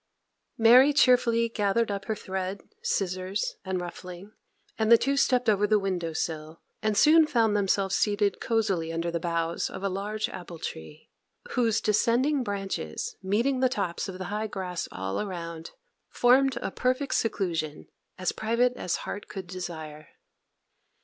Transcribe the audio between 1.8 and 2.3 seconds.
up her